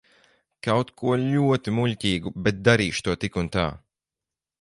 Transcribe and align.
Kaut 0.67 0.87
ko 1.01 1.11
ļoti 1.23 1.73
muļķīgu, 1.79 2.31
bet 2.47 2.63
darīšu 2.69 3.05
to 3.09 3.15
tik 3.25 3.39
un 3.43 3.51
tā. 3.57 3.67